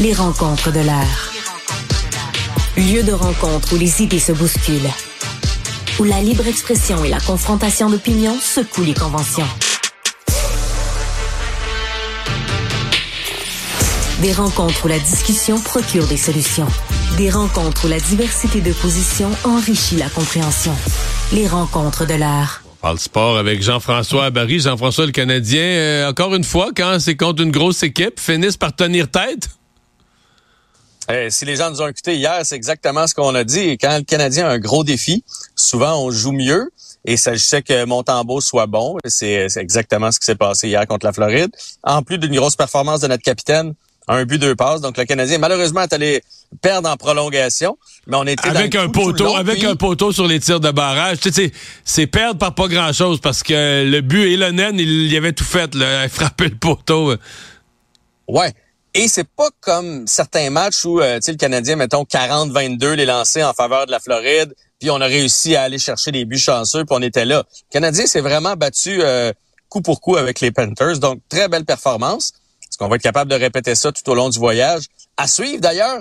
Les 0.00 0.14
rencontres 0.14 0.70
de 0.70 0.78
l'air. 0.78 1.32
Lieu 2.76 3.02
de 3.02 3.10
rencontre 3.10 3.74
où 3.74 3.76
les 3.76 4.00
idées 4.00 4.20
se 4.20 4.30
bousculent. 4.30 4.92
Où 5.98 6.04
la 6.04 6.20
libre 6.20 6.46
expression 6.46 7.02
et 7.02 7.08
la 7.08 7.18
confrontation 7.18 7.90
d'opinions 7.90 8.38
secouent 8.40 8.84
les 8.84 8.94
conventions. 8.94 9.48
Des 14.22 14.32
rencontres 14.32 14.84
où 14.84 14.88
la 14.88 15.00
discussion 15.00 15.58
procure 15.58 16.06
des 16.06 16.16
solutions. 16.16 16.68
Des 17.16 17.30
rencontres 17.30 17.86
où 17.86 17.88
la 17.88 17.98
diversité 17.98 18.60
de 18.60 18.72
positions 18.74 19.30
enrichit 19.42 19.96
la 19.96 20.08
compréhension. 20.08 20.76
Les 21.32 21.48
rencontres 21.48 22.06
de 22.06 22.14
l'air. 22.14 22.62
On 22.64 22.82
parle 22.82 23.00
sport 23.00 23.36
avec 23.36 23.62
Jean-François 23.64 24.30
Barry. 24.30 24.60
Jean-François 24.60 25.06
le 25.06 25.12
Canadien, 25.12 25.60
euh, 25.60 26.08
encore 26.08 26.36
une 26.36 26.44
fois, 26.44 26.70
quand 26.76 26.98
c'est 27.00 27.16
contre 27.16 27.42
une 27.42 27.50
grosse 27.50 27.82
équipe, 27.82 28.20
finissent 28.20 28.56
par 28.56 28.72
tenir 28.76 29.10
tête? 29.10 29.57
Eh, 31.10 31.30
si 31.30 31.44
les 31.44 31.56
gens 31.56 31.70
nous 31.70 31.80
ont 31.80 31.88
écoutés 31.88 32.16
hier, 32.16 32.40
c'est 32.44 32.56
exactement 32.56 33.06
ce 33.06 33.14
qu'on 33.14 33.34
a 33.34 33.44
dit. 33.44 33.78
Quand 33.78 33.96
le 33.96 34.04
Canadien 34.04 34.46
a 34.46 34.50
un 34.50 34.58
gros 34.58 34.84
défi, 34.84 35.24
souvent 35.56 36.04
on 36.04 36.10
joue 36.10 36.32
mieux. 36.32 36.70
Et 37.04 37.16
je 37.16 37.36
sais 37.36 37.62
que 37.62 37.84
Montembeau 37.86 38.40
soit 38.42 38.66
bon. 38.66 38.98
C'est 39.06 39.48
exactement 39.56 40.12
ce 40.12 40.18
qui 40.18 40.26
s'est 40.26 40.34
passé 40.34 40.68
hier 40.68 40.86
contre 40.86 41.06
la 41.06 41.12
Floride. 41.12 41.50
En 41.82 42.02
plus 42.02 42.18
d'une 42.18 42.34
grosse 42.34 42.56
performance 42.56 43.00
de 43.00 43.06
notre 43.06 43.22
capitaine, 43.22 43.72
un 44.08 44.24
but, 44.24 44.38
deux 44.38 44.54
passes. 44.54 44.82
Donc 44.82 44.98
le 44.98 45.04
Canadien, 45.04 45.38
malheureusement, 45.38 45.82
est 45.82 45.92
allé 45.92 46.22
perdre 46.60 46.88
en 46.90 46.96
prolongation. 46.96 47.78
Mais 48.06 48.16
on 48.16 48.24
était 48.24 48.48
avec 48.48 48.74
un 48.74 48.88
poteau, 48.88 49.34
avec 49.36 49.64
un 49.64 49.76
poteau 49.76 50.12
sur 50.12 50.26
les 50.26 50.40
tirs 50.40 50.60
de 50.60 50.70
barrage. 50.70 51.20
Tu 51.20 51.32
sais, 51.32 51.52
c'est 51.84 52.06
perdre 52.06 52.38
par 52.38 52.54
pas 52.54 52.68
grand 52.68 52.92
chose 52.92 53.20
parce 53.20 53.42
que 53.42 53.88
le 53.88 54.00
but 54.00 54.32
et 54.32 54.36
le 54.36 54.50
naine, 54.50 54.78
il 54.78 55.10
y 55.10 55.16
avait 55.16 55.32
tout 55.32 55.44
fait, 55.44 55.74
là, 55.74 56.08
frapper 56.08 56.48
le 56.48 56.56
poteau. 56.56 57.14
Ouais. 58.26 58.52
Et 58.94 59.06
c'est 59.08 59.28
pas 59.28 59.48
comme 59.60 60.06
certains 60.06 60.50
matchs 60.50 60.84
où 60.84 61.00
euh, 61.00 61.20
le 61.26 61.34
Canadien, 61.34 61.76
mettons, 61.76 62.04
40-22 62.04 62.92
les 62.92 63.06
lancés 63.06 63.44
en 63.44 63.52
faveur 63.52 63.86
de 63.86 63.90
la 63.90 64.00
Floride, 64.00 64.54
puis 64.80 64.90
on 64.90 65.00
a 65.00 65.06
réussi 65.06 65.56
à 65.56 65.62
aller 65.62 65.78
chercher 65.78 66.10
des 66.10 66.24
buts 66.24 66.38
chanceux, 66.38 66.84
puis 66.84 66.96
on 66.96 67.02
était 67.02 67.24
là. 67.24 67.44
Le 67.46 67.72
Canadien 67.72 68.06
s'est 68.06 68.20
vraiment 68.20 68.54
battu 68.54 69.02
euh, 69.02 69.32
coup 69.68 69.82
pour 69.82 70.00
coup 70.00 70.16
avec 70.16 70.40
les 70.40 70.50
Panthers, 70.50 70.98
donc 70.98 71.20
très 71.28 71.48
belle 71.48 71.64
performance. 71.64 72.32
Est-ce 72.62 72.78
qu'on 72.78 72.88
va 72.88 72.96
être 72.96 73.02
capable 73.02 73.30
de 73.30 73.36
répéter 73.36 73.74
ça 73.74 73.92
tout 73.92 74.08
au 74.10 74.14
long 74.14 74.30
du 74.30 74.38
voyage? 74.38 74.84
À 75.16 75.28
suivre 75.28 75.60
d'ailleurs, 75.60 76.00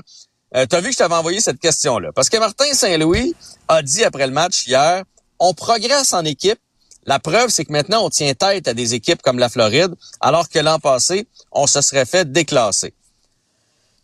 euh, 0.56 0.66
vu 0.76 0.88
que 0.88 0.92
je 0.92 0.98
t'avais 0.98 1.16
envoyé 1.16 1.42
cette 1.42 1.60
question-là. 1.60 2.12
Parce 2.14 2.30
que 2.30 2.38
Martin 2.38 2.74
Saint-Louis 2.74 3.36
a 3.68 3.82
dit 3.82 4.04
après 4.04 4.28
le 4.28 4.34
match 4.34 4.66
hier, 4.66 5.04
on 5.40 5.54
progresse 5.54 6.14
en 6.14 6.24
équipe, 6.24 6.60
la 7.08 7.20
preuve, 7.20 7.50
c'est 7.50 7.66
que 7.66 7.72
maintenant, 7.72 8.06
on 8.06 8.10
tient 8.10 8.34
tête 8.34 8.68
à 8.68 8.74
des 8.74 8.94
équipes 8.94 9.22
comme 9.22 9.40
la 9.40 9.50
Floride, 9.50 9.96
alors 10.20 10.50
que 10.50 10.60
l'an 10.60 10.78
passé, 10.78 11.28
on 11.54 11.66
se 11.66 11.82
serait 11.82 12.06
fait 12.06 12.32
déclasser. 12.32 12.94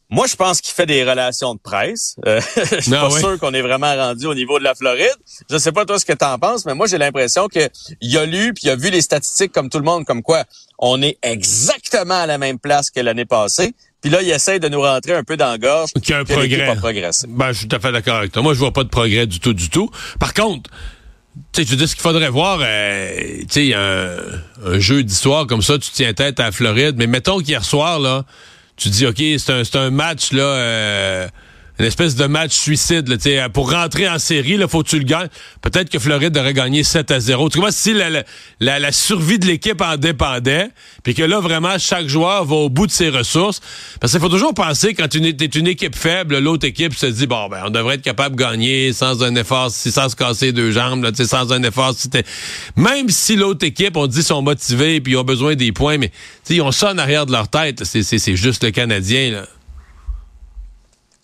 Moi, 0.09 0.27
je 0.27 0.35
pense 0.35 0.61
qu'il 0.61 0.73
fait 0.73 0.85
des 0.85 1.03
relations 1.03 1.55
de 1.55 1.59
presse. 1.59 2.15
Euh, 2.25 2.39
je 2.55 2.81
suis 2.81 2.91
pas 2.91 3.09
sûr 3.09 3.39
qu'on 3.39 3.53
est 3.53 3.61
vraiment 3.61 3.93
rendu 3.95 4.25
au 4.27 4.35
niveau 4.35 4.59
de 4.59 4.63
la 4.63 4.75
Floride. 4.75 5.15
Je 5.49 5.57
sais 5.57 5.71
pas 5.71 5.85
toi 5.85 5.99
ce 5.99 6.05
que 6.05 6.13
tu 6.13 6.23
en 6.23 6.37
penses, 6.37 6.65
mais 6.65 6.75
moi 6.75 6.85
j'ai 6.87 6.99
l'impression 6.99 7.47
que 7.47 7.67
il 7.99 8.15
a 8.17 8.25
lu 8.25 8.53
puis 8.53 8.65
il 8.65 8.69
a 8.69 8.75
vu 8.75 8.89
les 8.91 9.01
statistiques 9.01 9.51
comme 9.51 9.69
tout 9.69 9.79
le 9.79 9.85
monde, 9.85 10.05
comme 10.05 10.21
quoi 10.21 10.43
on 10.77 11.01
est 11.01 11.17
exactement 11.23 12.21
à 12.21 12.27
la 12.27 12.37
même 12.37 12.59
place 12.59 12.91
que 12.91 12.99
l'année 12.99 13.25
passée. 13.25 13.73
Puis 14.01 14.11
là, 14.11 14.21
il 14.21 14.29
essaie 14.29 14.59
de 14.59 14.67
nous 14.67 14.81
rentrer 14.81 15.13
un 15.13 15.23
peu 15.23 15.35
dans 15.35 15.47
la 15.47 15.57
gorge. 15.57 15.91
Qu'il 15.93 16.11
y 16.11 16.13
a 16.13 16.19
un 16.19 16.25
progrès. 16.75 17.11
Ben, 17.29 17.53
je 17.53 17.59
suis 17.59 17.67
tout 17.67 17.75
à 17.75 17.79
fait 17.79 17.91
d'accord 17.91 18.17
avec 18.17 18.33
toi. 18.33 18.41
Moi, 18.41 18.53
je 18.53 18.59
vois 18.59 18.73
pas 18.73 18.83
de 18.83 18.89
progrès 18.89 19.25
du 19.25 19.39
tout, 19.39 19.53
du 19.53 19.69
tout. 19.69 19.89
Par 20.19 20.33
contre, 20.33 20.69
sais, 21.53 21.63
je 21.65 21.69
veux 21.71 21.77
dire, 21.77 21.87
ce 21.87 21.95
qu'il 21.95 22.01
faudrait 22.01 22.29
voir, 22.29 22.59
euh, 22.61 23.39
tu 23.41 23.47
sais, 23.49 23.73
un, 23.73 24.17
un 24.65 24.79
jeu 24.79 25.03
d'histoire 25.03 25.47
comme 25.47 25.61
ça, 25.61 25.77
tu 25.77 25.89
tiens 25.91 26.13
tête 26.13 26.39
à 26.39 26.51
Floride, 26.51 26.95
mais 26.97 27.07
mettons 27.07 27.39
qu'hier 27.39 27.63
soir, 27.63 27.99
là, 27.99 28.25
tu 28.75 28.89
dis, 28.89 29.05
OK, 29.05 29.17
c'est 29.17 29.51
un, 29.51 29.63
un 29.81 29.89
match, 29.89 30.31
là, 30.31 30.43
euh, 30.43 31.27
une 31.79 31.85
espèce 31.85 32.15
de 32.15 32.25
match 32.25 32.53
suicide. 32.53 33.07
Là, 33.07 33.49
pour 33.49 33.71
rentrer 33.71 34.07
en 34.07 34.19
série, 34.19 34.53
il 34.59 34.67
faut 34.67 34.83
que 34.83 34.89
tu 34.89 34.99
le 34.99 35.05
gagnes. 35.05 35.29
Peut-être 35.61 35.89
que 35.89 35.97
Floride 35.99 36.37
aurait 36.37 36.53
gagné 36.53 36.83
7 36.83 37.11
à 37.11 37.19
0. 37.19 37.49
Tu 37.49 37.59
vois, 37.59 37.71
si 37.71 37.93
la, 37.93 38.09
la, 38.59 38.79
la, 38.79 38.91
survie 38.91 39.39
de 39.39 39.47
l'équipe 39.47 39.81
en 39.81 39.97
dépendait, 39.97 40.69
puis 41.03 41.15
que 41.15 41.23
là, 41.23 41.39
vraiment, 41.39 41.77
chaque 41.79 42.07
joueur 42.07 42.45
va 42.45 42.55
au 42.55 42.69
bout 42.69 42.85
de 42.85 42.91
ses 42.91 43.09
ressources. 43.09 43.59
Parce 43.99 44.13
qu'il 44.13 44.21
faut 44.21 44.29
toujours 44.29 44.53
penser, 44.53 44.93
quand 44.93 45.07
tu 45.07 45.17
es 45.25 45.45
une 45.45 45.67
équipe 45.67 45.95
faible, 45.95 46.37
l'autre 46.37 46.67
équipe 46.67 46.93
se 46.93 47.07
dit, 47.07 47.25
bon, 47.25 47.49
ben, 47.49 47.63
on 47.65 47.69
devrait 47.69 47.95
être 47.95 48.01
capable 48.01 48.35
de 48.35 48.41
gagner 48.41 48.93
sans 48.93 49.23
un 49.23 49.35
effort, 49.35 49.71
sans 49.71 50.09
se 50.09 50.15
casser 50.15 50.51
deux 50.51 50.71
jambes, 50.71 51.03
là, 51.03 51.11
sans 51.13 51.51
un 51.51 51.63
effort. 51.63 51.93
Si 51.95 52.09
Même 52.75 53.09
si 53.09 53.35
l'autre 53.35 53.65
équipe, 53.65 53.97
on 53.97 54.07
dit, 54.07 54.21
sont 54.21 54.41
motivés, 54.41 55.01
puis 55.01 55.13
ils 55.13 55.17
ont 55.17 55.23
besoin 55.23 55.55
des 55.55 55.71
points, 55.71 55.97
mais 55.97 56.11
ils 56.49 56.61
ont 56.61 56.71
ça 56.71 56.91
en 56.91 56.97
arrière 56.99 57.25
de 57.25 57.31
leur 57.31 57.47
tête. 57.47 57.83
C'est 57.83 58.35
juste 58.35 58.63
le 58.63 58.71
Canadien, 58.71 59.31
là. 59.31 59.45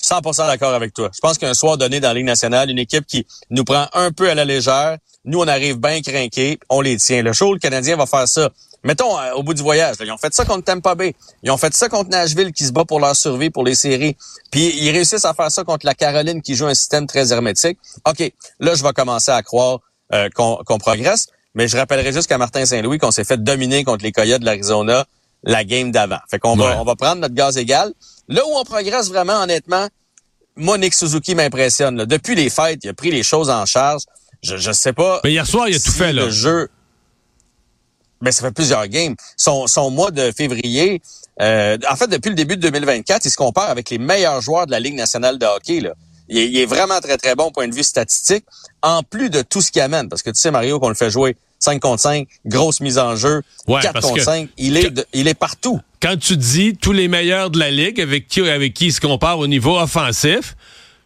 100% 0.09 0.47
d'accord 0.47 0.74
avec 0.74 0.94
toi. 0.94 1.09
Je 1.14 1.20
pense 1.20 1.38
qu'un 1.38 1.53
soir 1.53 1.78
donné 1.78 2.00
dans 2.00 2.09
la 2.09 2.14
Ligue 2.16 2.25
nationale, 2.25 2.70
une 2.70 2.80
équipe 2.80 3.06
qui 3.06 3.28
nous 3.50 3.64
prend 3.64 3.88
un 3.94 4.12
peu 4.12 4.30
à 4.30 4.36
la 4.36 4.46
légère, 4.46 4.97
nous, 5.25 5.40
on 5.40 5.47
arrive 5.47 5.78
bien 5.78 6.02
craqués, 6.02 6.59
on 6.70 6.81
les 6.81 6.97
tient. 6.97 7.22
Le 7.22 7.34
show, 7.34 7.53
le 7.53 7.59
Canadien 7.59 7.96
va 7.96 8.06
faire 8.06 8.28
ça. 8.28 8.50
Mettons, 8.84 9.19
euh, 9.19 9.34
au 9.34 9.44
bout 9.44 9.53
du 9.53 9.62
voyage, 9.62 9.98
ils 10.00 10.12
ont 10.12 10.18
fait 10.18 10.34
ça 10.34 10.46
contre 10.46 10.64
Tampa 10.64 10.96
Bay. 10.96 11.14
Ils 11.44 11.52
ont 11.52 11.58
fait 11.58 11.74
ça 11.74 11.90
contre 11.90 12.09
Nashville 12.09 12.53
qui 12.53 12.66
se 12.66 12.72
bat 12.72 12.86
pour 12.86 13.00
leur 13.00 13.16
survie, 13.16 13.50
pour 13.50 13.66
les 13.66 13.75
séries. 13.75 14.16
Puis 14.52 14.74
ils 14.81 14.92
réussissent 14.92 15.25
à 15.25 15.34
faire 15.34 15.52
ça 15.52 15.64
contre 15.64 15.86
la 15.86 15.94
Caroline 15.94 16.42
qui 16.42 16.56
joue 16.56 16.66
un 16.66 16.74
système 16.74 17.06
très 17.06 17.34
hermétique. 17.34 17.78
OK, 18.08 18.31
là, 18.59 18.75
je 18.75 18.84
vais 18.84 18.94
commencer 18.94 19.31
à 19.31 19.44
croire 19.44 19.80
euh, 20.14 20.30
qu'on 20.34 20.78
progresse. 20.80 21.28
Mais 21.56 21.68
je 21.68 21.75
rappellerai 21.75 22.14
juste 22.14 22.28
qu'à 22.28 22.38
Martin 22.38 22.66
Saint-Louis 22.66 23.00
qu'on 23.00 23.12
s'est 23.12 23.25
fait 23.25 23.44
dominer 23.44 23.84
contre 23.84 24.03
les 24.03 24.12
Coyotes 24.12 24.40
de 24.40 24.46
l'Arizona 24.46 25.06
la 25.44 25.64
game 25.64 25.92
d'avant. 25.92 26.19
Fait 26.30 26.40
qu'on 26.40 26.56
va, 26.56 26.80
on 26.80 26.84
va 26.84 26.96
prendre 26.96 27.22
notre 27.22 27.34
gaz 27.34 27.58
égal. 27.58 27.94
Là 28.28 28.42
où 28.46 28.58
on 28.58 28.64
progresse 28.64 29.09
vraiment, 29.09 29.42
honnêtement, 29.42 29.88
Nick 30.59 30.94
Suzuki 30.94 31.36
m'impressionne. 31.36 32.06
Depuis 32.06 32.36
les 32.36 32.50
fêtes, 32.50 32.81
il 32.84 32.90
a 32.90 32.94
pris 32.94 33.12
les 33.12 33.24
choses 33.24 33.50
en 33.50 33.66
charge. 33.66 34.03
Je 34.44 34.56
ne 34.56 34.74
sais 34.74 34.94
pas. 34.94 35.22
Mais 35.24 35.31
hier 35.31 35.46
soir, 35.46 35.68
il 35.68 35.75
a 35.75 35.80
tout 35.80 35.92
fait, 35.92 36.14
là. 36.14 36.25
Le 36.25 36.31
jeu. 36.31 36.70
Mais 38.22 38.31
ça 38.31 38.42
fait 38.42 38.52
plusieurs 38.53 38.88
games. 38.88 39.16
Son, 39.38 39.68
son 39.68 39.90
mois 39.92 40.12
de 40.12 40.31
février, 40.31 41.02
euh, 41.42 41.78
en 41.90 41.96
fait, 41.96 42.08
depuis 42.08 42.30
le 42.30 42.36
début 42.36 42.58
de 42.58 42.62
2024, 42.62 43.25
il 43.25 43.31
se 43.31 43.38
compare 43.38 43.69
avec 43.69 43.90
les 43.90 43.98
meilleurs 43.98 44.42
joueurs 44.42 44.66
de 44.66 44.72
la 44.72 44.80
Ligue 44.80 44.96
nationale 44.96 45.38
de 45.38 45.46
hockey. 45.46 45.80
Là. 45.80 45.94
Il, 46.28 46.38
est, 46.38 46.50
il 46.50 46.58
est 46.58 46.66
vraiment 46.66 47.00
très, 47.00 47.18
très 47.18 47.36
bon 47.36 47.46
au 47.46 47.52
point 47.52 47.68
de 47.68 47.74
vue 47.74 47.84
statistique, 47.84 48.46
en 48.81 49.03
plus 49.03 49.30
de 49.30 49.42
tout 49.42 49.62
ce 49.62 49.72
qu'il 49.72 49.81
amène. 49.81 50.09
Parce 50.09 50.22
que 50.22 50.30
tu 50.30 50.40
sais, 50.40 50.52
Mario, 50.52 50.80
qu'on 50.80 50.90
le 50.90 50.96
fait 50.96 51.09
jouer 51.09 51.38
5 51.59 51.80
contre 51.80 52.02
5, 52.02 52.28
grosse 52.46 52.80
mise 52.80 52.97
en 52.97 53.16
jeu, 53.16 53.42
4 53.68 54.02
contre 54.02 54.22
5. 54.22 54.50
Il 54.58 54.78
est, 54.78 55.08
il 55.14 55.28
est 55.28 55.34
partout. 55.34 55.80
Quand 56.02 56.18
tu 56.18 56.38
dis 56.38 56.75
tous 56.75 56.94
les 56.94 57.08
meilleurs 57.08 57.50
de 57.50 57.59
la 57.59 57.70
Ligue 57.70 58.00
avec 58.00 58.28
qui, 58.28 58.42
avec 58.42 58.74
qui 58.74 58.88
il 58.88 58.94
se 58.94 59.02
compare 59.02 59.40
au 59.40 59.47
niveau 59.47 59.78
offensif, 59.78 60.56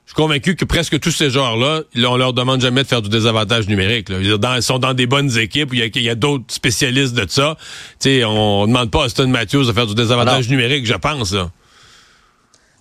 je 0.05 0.11
suis 0.11 0.15
convaincu 0.15 0.55
que 0.55 0.65
presque 0.65 0.99
tous 0.99 1.11
ces 1.11 1.29
joueurs-là, 1.29 1.81
on 2.07 2.17
leur 2.17 2.33
demande 2.33 2.61
jamais 2.61 2.83
de 2.83 2.87
faire 2.87 3.01
du 3.01 3.09
désavantage 3.09 3.67
numérique. 3.67 4.09
Là. 4.09 4.17
ils 4.57 4.61
sont 4.61 4.77
dans 4.77 4.93
des 4.93 5.07
bonnes 5.07 5.35
équipes 5.37 5.73
il 5.73 6.01
y 6.01 6.09
a, 6.09 6.15
d'autres 6.15 6.45
spécialistes 6.49 7.13
de 7.13 7.25
ça. 7.27 7.57
sais, 7.99 8.23
on 8.23 8.67
demande 8.67 8.91
pas 8.91 9.03
à 9.03 9.05
Austin 9.05 9.27
Matthews 9.27 9.65
de 9.65 9.73
faire 9.73 9.87
du 9.87 9.95
désavantage 9.95 10.49
numérique, 10.49 10.85
je 10.85 10.93
pense. 10.93 11.33
Là. 11.33 11.49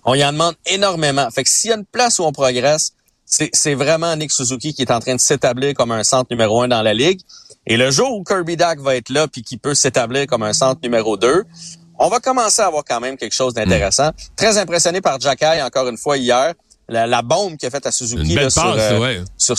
On 0.05 0.13
y 0.15 0.23
en 0.23 0.33
demande 0.33 0.55
énormément. 0.65 1.29
Fait 1.31 1.43
que 1.43 1.49
s'il 1.49 1.69
y 1.69 1.73
a 1.73 1.77
une 1.77 1.85
place 1.85 2.19
où 2.19 2.23
on 2.23 2.33
progresse, 2.33 2.93
c'est 3.25 3.73
vraiment 3.73 4.15
Nick 4.15 4.31
Suzuki 4.31 4.73
qui 4.73 4.81
est 4.81 4.91
en 4.91 4.99
train 4.99 5.15
de 5.15 5.19
s'établir 5.19 5.73
comme 5.73 5.91
un 5.91 6.03
centre 6.03 6.27
numéro 6.29 6.61
un 6.61 6.67
dans 6.67 6.81
la 6.81 6.93
ligue. 6.93 7.21
Et 7.65 7.77
le 7.77 7.91
jour 7.91 8.17
où 8.17 8.23
Kirby 8.23 8.57
Dack 8.57 8.79
va 8.79 8.95
être 8.95 9.09
là 9.09 9.27
puis 9.27 9.41
qui 9.41 9.57
peut 9.57 9.73
s'établir 9.73 10.27
comme 10.27 10.43
un 10.43 10.53
centre 10.53 10.81
numéro 10.83 11.17
2, 11.17 11.43
on 11.99 12.09
va 12.09 12.19
commencer 12.19 12.61
à 12.61 12.67
avoir 12.67 12.83
quand 12.83 12.99
même 12.99 13.17
quelque 13.17 13.33
chose 13.33 13.53
d'intéressant. 13.53 14.09
Hmm. 14.09 14.35
Très 14.35 14.57
impressionné 14.57 15.01
par 15.01 15.19
Jacky 15.19 15.61
encore 15.61 15.87
une 15.87 15.97
fois 15.97 16.17
hier. 16.17 16.53
La, 16.89 17.21
bombe 17.21 17.55
qu'il 17.55 17.67
a 17.67 17.71
faite 17.71 17.85
à 17.85 17.91
Suzuki 17.91 18.35
là, 18.35 18.49
sur, 18.49 18.61
passe, 18.61 18.99
ouais. 18.99 19.21
sur 19.37 19.55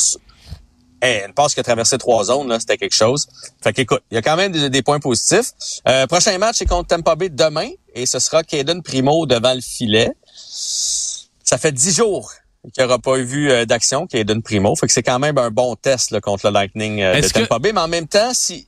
une 1.03 1.33
passe 1.33 1.55
qui 1.55 1.61
a 1.61 1.63
traversé 1.63 1.97
trois 1.97 2.25
zones, 2.25 2.49
là, 2.49 2.61
c'était 2.61 2.77
quelque 2.77 2.95
chose. 2.95 3.27
Fait 3.63 3.73
qu'écoute, 3.73 4.03
il 4.11 4.15
y 4.15 4.19
a 4.19 4.23
quand 4.23 4.37
même 4.37 4.53
des, 4.53 4.83
points 4.83 5.01
positifs. 5.01 5.53
Euh, 5.89 6.07
prochain 6.07 6.37
match 6.39 6.57
c'est 6.59 6.67
contre 6.67 6.89
Tampa 6.89 7.17
Bay 7.17 7.31
demain 7.31 7.71
et 7.95 8.05
ce 8.05 8.19
sera 8.19 8.43
Caden 8.43 8.83
Primo 8.83 9.27
devant 9.27 9.55
le 9.55 9.63
filet. 9.63 10.11
Ça 10.37 11.57
fait 11.59 11.73
dix 11.73 11.97
jours 11.97 12.31
qui 12.73 12.81
n'aura 12.81 12.99
pas 12.99 13.17
vu 13.17 13.51
euh, 13.51 13.65
d'action, 13.65 14.07
qui 14.07 14.17
est 14.17 14.25
d'une 14.25 14.43
primo. 14.43 14.75
Fait 14.77 14.87
que 14.87 14.93
c'est 14.93 15.03
quand 15.03 15.19
même 15.19 15.39
un 15.39 15.51
bon 15.51 15.77
test 15.77 16.11
là, 16.11 16.21
contre 16.21 16.47
le 16.47 16.53
Lightning 16.53 17.03
euh, 17.03 17.21
de 17.21 17.29
Tampa 17.29 17.59
Bay. 17.59 17.73
Mais 17.73 17.81
en 17.81 17.89
même 17.89 18.07
temps, 18.07 18.33
si 18.33 18.67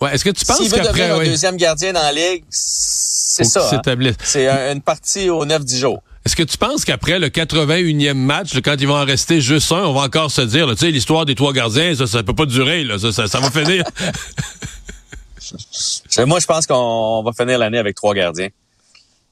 ouais, 0.00 0.14
est-ce 0.14 0.24
que 0.24 0.30
tu 0.30 0.44
penses 0.44 0.68
qu'après 0.68 1.10
un 1.10 1.24
deuxième 1.24 1.56
gardien 1.56 1.92
dans 1.92 2.02
la 2.02 2.12
ligue, 2.12 2.44
c'est 2.50 3.44
ça. 3.44 3.70
Hein? 3.72 3.82
C'est 4.22 4.48
une 4.72 4.82
partie 4.82 5.30
aux 5.30 5.44
9-10 5.44 5.78
jours. 5.78 6.02
Est-ce 6.24 6.34
que 6.34 6.42
tu 6.42 6.58
penses 6.58 6.84
qu'après 6.84 7.20
le 7.20 7.28
81e 7.28 8.14
match, 8.14 8.60
quand 8.60 8.74
il 8.80 8.88
va 8.88 8.94
en 8.94 9.04
rester 9.04 9.40
juste 9.40 9.70
un, 9.70 9.84
on 9.84 9.92
va 9.92 10.00
encore 10.00 10.32
se 10.32 10.42
dire, 10.42 10.68
tu 10.70 10.78
sais, 10.78 10.90
l'histoire 10.90 11.24
des 11.24 11.36
trois 11.36 11.52
gardiens, 11.52 11.94
ça, 11.94 12.08
ça 12.08 12.24
peut 12.24 12.34
pas 12.34 12.46
durer, 12.46 12.82
là, 12.82 12.98
ça, 12.98 13.12
ça, 13.12 13.38
va 13.38 13.48
finir? 13.48 13.84
Moi, 16.26 16.40
je 16.40 16.46
pense 16.46 16.66
qu'on 16.66 17.22
va 17.22 17.30
finir 17.32 17.60
l'année 17.60 17.78
avec 17.78 17.94
trois 17.94 18.12
gardiens. 18.12 18.48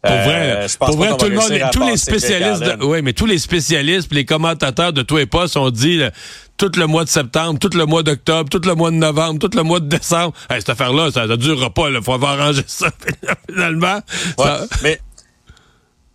Pour 0.04 0.16
vrai, 0.16 0.50
euh, 0.50 0.68
pour 0.78 0.96
vrai 0.96 1.16
tout 1.16 1.26
le 1.26 1.34
monde, 1.34 1.70
tous 1.72 1.86
les 1.86 1.96
spécialistes, 1.96 2.62
de, 2.62 2.84
ouais, 2.84 3.00
mais 3.00 3.14
tous 3.14 3.26
les 3.26 3.38
spécialistes, 3.38 4.12
les 4.12 4.24
commentateurs 4.24 4.92
de 4.92 5.02
tout 5.02 5.18
et 5.18 5.26
pas 5.26 5.46
ont 5.56 5.70
dit 5.70 6.02
tout 6.56 6.70
le 6.76 6.86
mois 6.86 7.04
de 7.04 7.08
septembre, 7.08 7.58
tout 7.58 7.70
le 7.76 7.86
mois 7.86 8.02
d'octobre, 8.02 8.48
tout 8.50 8.60
le 8.66 8.74
mois 8.74 8.90
de 8.90 8.96
novembre, 8.96 9.38
tout 9.38 9.56
le 9.56 9.62
mois 9.62 9.80
de 9.80 9.88
décembre. 9.88 10.34
cette 10.50 10.68
affaire-là, 10.68 11.10
ça 11.10 11.26
ne 11.26 11.36
durera 11.36 11.70
pas. 11.70 11.88
Il 11.88 12.02
faut 12.02 12.12
avoir 12.12 12.38
arrangé 12.38 12.62
ça 12.66 12.90
finalement. 13.48 14.00
mais 14.82 15.00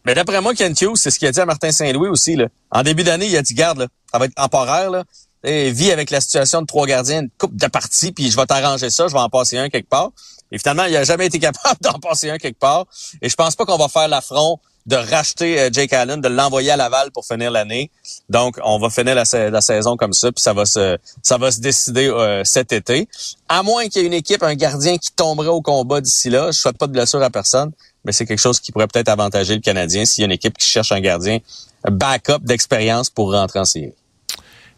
Mais 0.05 0.13
d'après 0.13 0.41
moi, 0.41 0.53
Ken 0.53 0.73
Hughes, 0.79 0.95
c'est 0.95 1.11
ce 1.11 1.19
qu'il 1.19 1.27
a 1.27 1.31
dit 1.31 1.39
à 1.39 1.45
Martin 1.45 1.71
Saint-Louis 1.71 2.09
aussi. 2.09 2.35
Là. 2.35 2.47
En 2.71 2.83
début 2.83 3.03
d'année, 3.03 3.27
il 3.27 3.37
a 3.37 3.41
dit, 3.41 3.53
garde, 3.53 3.79
là, 3.79 3.87
ça 4.11 4.19
va 4.19 4.25
être 4.25 4.35
temporaire. 4.35 4.91
Là. 4.91 5.03
Et 5.43 5.71
vie 5.71 5.91
avec 5.91 6.09
la 6.09 6.19
situation 6.19 6.61
de 6.61 6.65
trois 6.65 6.85
gardiens, 6.85 7.21
une 7.21 7.29
coupe 7.37 7.55
de 7.55 7.67
parties, 7.67 8.11
puis 8.11 8.29
je 8.29 8.35
vais 8.35 8.45
t'arranger 8.45 8.89
ça, 8.89 9.07
je 9.07 9.13
vais 9.13 9.19
en 9.19 9.29
passer 9.29 9.57
un 9.57 9.69
quelque 9.69 9.89
part. 9.89 10.11
Et 10.51 10.57
finalement, 10.57 10.85
il 10.85 10.95
a 10.97 11.03
jamais 11.03 11.27
été 11.27 11.39
capable 11.39 11.77
d'en 11.81 11.99
passer 11.99 12.29
un 12.29 12.37
quelque 12.37 12.59
part. 12.59 12.85
Et 13.21 13.29
je 13.29 13.35
pense 13.35 13.55
pas 13.55 13.65
qu'on 13.65 13.77
va 13.77 13.87
faire 13.87 14.07
l'affront 14.07 14.59
de 14.85 14.95
racheter 14.95 15.59
euh, 15.59 15.69
Jake 15.71 15.93
Allen, 15.93 16.19
de 16.19 16.27
l'envoyer 16.27 16.71
à 16.71 16.77
Laval 16.77 17.11
pour 17.11 17.25
finir 17.25 17.51
l'année. 17.51 17.91
Donc, 18.29 18.57
on 18.63 18.79
va 18.79 18.89
finir 18.89 19.13
la, 19.13 19.25
saison 19.61 19.97
comme 19.97 20.13
ça, 20.13 20.31
puis 20.31 20.41
ça 20.41 20.53
va 20.53 20.65
se, 20.65 20.97
ça 21.21 21.37
va 21.37 21.51
se 21.51 21.59
décider 21.59 22.07
euh, 22.07 22.43
cet 22.43 22.73
été. 22.73 23.07
À 23.47 23.61
moins 23.61 23.87
qu'il 23.87 24.01
y 24.01 24.05
ait 24.05 24.07
une 24.07 24.13
équipe, 24.13 24.41
un 24.41 24.55
gardien 24.55 24.97
qui 24.97 25.11
tomberait 25.11 25.49
au 25.49 25.61
combat 25.61 26.01
d'ici 26.01 26.29
là. 26.29 26.51
Je 26.51 26.57
souhaite 26.57 26.77
pas 26.77 26.87
de 26.87 26.93
blessure 26.93 27.21
à 27.21 27.29
personne, 27.29 27.71
mais 28.03 28.11
c'est 28.11 28.25
quelque 28.25 28.39
chose 28.39 28.59
qui 28.59 28.71
pourrait 28.71 28.87
peut-être 28.87 29.09
avantager 29.09 29.53
le 29.53 29.61
Canadien 29.61 30.05
s'il 30.05 30.23
y 30.23 30.25
a 30.25 30.25
une 30.25 30.31
équipe 30.31 30.57
qui 30.57 30.67
cherche 30.67 30.91
un 30.91 31.01
gardien 31.01 31.39
backup 31.87 32.39
d'expérience 32.41 33.09
pour 33.09 33.31
rentrer 33.31 33.59
en 33.59 33.65
série. 33.65 33.93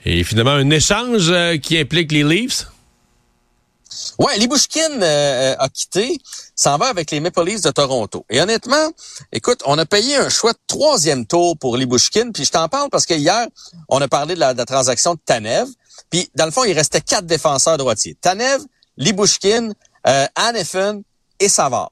Et 0.06 0.24
finalement, 0.24 0.52
un 0.52 0.70
échange 0.70 1.30
euh, 1.30 1.58
qui 1.58 1.78
implique 1.78 2.12
les 2.12 2.24
Leafs? 2.24 2.68
Ouais, 4.18 4.38
Libushkin 4.38 5.02
euh, 5.02 5.56
a 5.60 5.70
quitté, 5.70 6.18
s'en 6.56 6.78
va 6.78 6.88
avec 6.88 7.12
les 7.12 7.20
Maple 7.20 7.44
Leafs 7.44 7.62
de 7.62 7.72
Toronto. 7.72 8.26
Et 8.30 8.42
honnêtement, 8.42 8.92
écoute, 9.32 9.62
on 9.66 9.78
a 9.78 9.86
payé 9.86 10.16
un 10.16 10.30
choix 10.30 10.54
de 10.54 10.60
troisième 10.66 11.26
tour 11.26 11.58
pour 11.58 11.78
Libushkin, 11.78 12.32
puis 12.32 12.46
je 12.46 12.52
t'en 12.52 12.68
parle 12.68 12.90
parce 12.90 13.06
que 13.06 13.14
hier, 13.14 13.48
on 13.90 14.02
a 14.02 14.08
parlé 14.08 14.36
de 14.36 14.40
la, 14.40 14.54
transaction 14.66 15.16
de 15.16 15.20
Tanev, 15.26 15.68
puis 16.10 16.30
dans 16.36 16.46
le 16.46 16.52
fond, 16.52 16.64
il 16.64 16.74
restait 16.74 17.02
quatre 17.02 17.26
défenseurs 17.26 17.78
droitiers. 17.78 18.16
Tanev, 18.20 18.62
Libushkin, 18.98 19.72
euh, 20.08 20.26
et 21.40 21.50
Savard. 21.50 21.92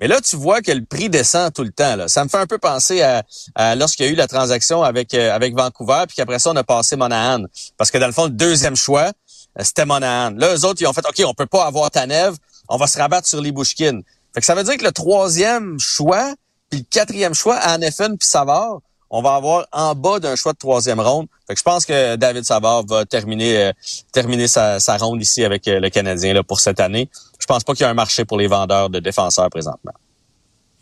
Mais 0.00 0.06
là, 0.06 0.20
tu 0.20 0.36
vois 0.36 0.62
que 0.62 0.70
le 0.70 0.84
prix 0.84 1.08
descend 1.08 1.52
tout 1.52 1.64
le 1.64 1.72
temps. 1.72 1.96
Là. 1.96 2.08
Ça 2.08 2.22
me 2.24 2.28
fait 2.28 2.38
un 2.38 2.46
peu 2.46 2.58
penser 2.58 3.02
à, 3.02 3.74
lorsqu'il 3.74 4.06
y 4.06 4.08
a 4.08 4.12
eu 4.12 4.14
la 4.14 4.28
transaction 4.28 4.82
avec, 4.82 5.14
euh, 5.14 5.34
avec 5.34 5.54
Vancouver, 5.54 6.04
puis 6.06 6.16
qu'après 6.16 6.38
ça, 6.38 6.50
on 6.50 6.56
a 6.56 6.64
passé 6.64 6.96
Monahan. 6.96 7.44
Parce 7.76 7.90
que 7.90 7.98
dans 7.98 8.06
le 8.06 8.12
fond, 8.12 8.24
le 8.24 8.30
deuxième 8.30 8.76
choix, 8.76 9.10
euh, 9.58 9.64
c'était 9.64 9.86
Monahan. 9.86 10.30
Là, 10.36 10.54
eux 10.54 10.64
autres, 10.64 10.80
ils 10.80 10.86
ont 10.86 10.92
fait, 10.92 11.06
OK, 11.06 11.22
on 11.26 11.34
peut 11.34 11.46
pas 11.46 11.66
avoir 11.66 11.90
Tanev, 11.90 12.36
on 12.68 12.76
va 12.76 12.86
se 12.86 12.98
rabattre 12.98 13.26
sur 13.26 13.40
les 13.40 13.50
Bouchkines. 13.50 14.02
Fait 14.34 14.40
que 14.40 14.46
ça 14.46 14.54
veut 14.54 14.64
dire 14.64 14.76
que 14.76 14.84
le 14.84 14.92
troisième 14.92 15.78
choix, 15.80 16.34
puis 16.70 16.80
le 16.80 16.86
quatrième 16.88 17.34
choix, 17.34 17.56
Anefen 17.56 18.16
puis 18.18 18.28
Savard, 18.28 18.80
on 19.10 19.22
va 19.22 19.34
avoir 19.34 19.66
en 19.72 19.94
bas 19.94 20.20
d'un 20.20 20.36
choix 20.36 20.52
de 20.52 20.58
troisième 20.58 21.00
ronde. 21.00 21.26
Je 21.48 21.62
pense 21.62 21.86
que 21.86 22.16
David 22.16 22.44
Savard 22.44 22.84
va 22.86 23.06
terminer 23.06 23.72
euh, 24.14 24.78
sa, 24.78 24.96
ronde 24.98 25.22
ici 25.22 25.44
avec 25.44 25.62
le 25.66 25.88
Canadien 25.88 26.42
pour 26.42 26.60
cette 26.60 26.80
année 26.80 27.08
je 27.38 27.46
pense 27.46 27.64
pas 27.64 27.72
qu'il 27.72 27.82
y 27.82 27.86
a 27.86 27.90
un 27.90 27.94
marché 27.94 28.24
pour 28.24 28.38
les 28.38 28.46
vendeurs 28.46 28.90
de 28.90 28.98
défenseurs 28.98 29.48
présentement. 29.48 29.92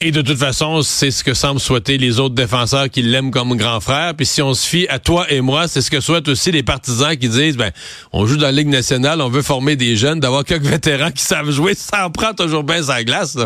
Et 0.01 0.11
de 0.11 0.21
toute 0.21 0.37
façon, 0.37 0.83
c'est 0.83 1.11
ce 1.11 1.25
que 1.25 1.33
semblent 1.33 1.61
souhaiter 1.61 1.97
les 1.97 2.19
autres 2.19 2.35
défenseurs 2.35 2.91
qui 2.91 3.01
l'aiment 3.01 3.31
comme 3.31 3.57
grand 3.57 3.81
frère. 3.81 4.15
Puis 4.15 4.27
si 4.27 4.43
on 4.43 4.53
se 4.53 4.67
fie 4.67 4.87
à 4.89 4.99
toi 4.99 5.31
et 5.31 5.41
moi, 5.41 5.69
c'est 5.69 5.81
ce 5.81 5.91
que 5.91 6.01
souhaitent 6.01 6.29
aussi 6.29 6.53
les 6.53 6.63
partisans 6.63 7.17
qui 7.17 7.29
disent, 7.31 7.57
ben, 7.57 7.71
on 8.13 8.27
joue 8.27 8.37
dans 8.37 8.47
la 8.47 8.53
Ligue 8.53 8.69
nationale, 8.69 9.23
on 9.23 9.31
veut 9.31 9.41
former 9.41 9.75
des 9.77 9.97
jeunes, 9.97 10.21
d'avoir 10.21 10.45
quelques 10.45 10.65
vétérans 10.67 11.13
qui 11.13 11.23
savent 11.23 11.51
jouer, 11.51 11.75
ça 11.75 12.07
en 12.07 12.11
prend 12.11 12.35
toujours 12.35 12.63
bien 12.63 12.83
sa 12.83 13.05
glace. 13.05 13.39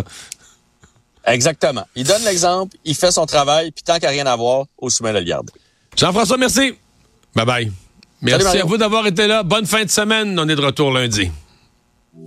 Exactement. 1.26 1.84
Il 1.94 2.04
donne 2.04 2.22
l'exemple, 2.24 2.76
il 2.84 2.94
fait 2.94 3.12
son 3.12 3.26
travail, 3.26 3.70
puis 3.70 3.82
tant 3.82 3.94
qu'il 3.94 4.02
n'y 4.02 4.08
a 4.08 4.10
rien 4.10 4.26
à 4.26 4.36
voir, 4.36 4.66
au 4.78 4.90
sommet 4.90 5.12
de 5.12 5.18
le 5.18 5.24
garder. 5.24 5.52
Jean-François, 5.96 6.36
merci. 6.36 6.74
Bye 7.34 7.46
bye. 7.46 7.72
Merci 8.22 8.58
à 8.58 8.64
vous 8.64 8.76
d'avoir 8.76 9.06
été 9.06 9.26
là. 9.26 9.42
Bonne 9.42 9.66
fin 9.66 9.84
de 9.84 9.90
semaine. 9.90 10.38
On 10.38 10.48
est 10.48 10.56
de 10.56 10.60
retour 10.60 10.92
lundi. 10.92 11.30